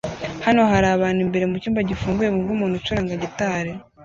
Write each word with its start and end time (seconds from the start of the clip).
Hano 0.45 0.61
hari 0.71 0.87
abantu 0.95 1.19
imbere 1.25 1.45
mucyumba 1.51 1.85
gifunguye 1.89 2.29
bumva 2.33 2.51
umuntu 2.57 2.75
ucuranga 2.77 3.13
gitari 3.23 3.71